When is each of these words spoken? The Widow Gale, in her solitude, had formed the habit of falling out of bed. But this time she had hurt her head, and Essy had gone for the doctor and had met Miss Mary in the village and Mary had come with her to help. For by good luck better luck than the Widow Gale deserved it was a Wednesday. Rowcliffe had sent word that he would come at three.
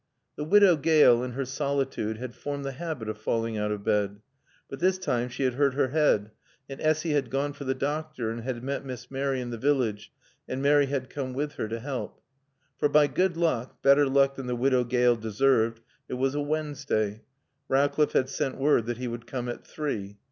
The 0.35 0.43
Widow 0.45 0.77
Gale, 0.77 1.23
in 1.23 1.33
her 1.33 1.45
solitude, 1.45 2.17
had 2.17 2.33
formed 2.33 2.65
the 2.65 2.71
habit 2.71 3.07
of 3.07 3.19
falling 3.19 3.55
out 3.59 3.71
of 3.71 3.83
bed. 3.83 4.19
But 4.67 4.79
this 4.79 4.97
time 4.97 5.29
she 5.29 5.43
had 5.43 5.53
hurt 5.53 5.75
her 5.75 5.89
head, 5.89 6.31
and 6.67 6.81
Essy 6.81 7.11
had 7.11 7.29
gone 7.29 7.53
for 7.53 7.65
the 7.65 7.75
doctor 7.75 8.31
and 8.31 8.41
had 8.41 8.63
met 8.63 8.83
Miss 8.83 9.11
Mary 9.11 9.39
in 9.41 9.51
the 9.51 9.59
village 9.59 10.11
and 10.47 10.59
Mary 10.59 10.87
had 10.87 11.11
come 11.11 11.33
with 11.35 11.51
her 11.53 11.67
to 11.67 11.79
help. 11.79 12.19
For 12.79 12.89
by 12.89 13.05
good 13.05 13.37
luck 13.37 13.83
better 13.83 14.07
luck 14.07 14.37
than 14.37 14.47
the 14.47 14.55
Widow 14.55 14.85
Gale 14.85 15.15
deserved 15.15 15.81
it 16.09 16.15
was 16.15 16.33
a 16.33 16.41
Wednesday. 16.41 17.21
Rowcliffe 17.69 18.13
had 18.13 18.27
sent 18.27 18.57
word 18.57 18.87
that 18.87 18.97
he 18.97 19.07
would 19.07 19.27
come 19.27 19.47
at 19.47 19.67
three. 19.67 20.17